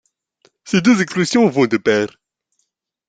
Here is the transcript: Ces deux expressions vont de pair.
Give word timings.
Ces 0.65 0.81
deux 0.81 0.99
expressions 1.03 1.47
vont 1.47 1.67
de 1.67 1.77
pair. 1.77 2.07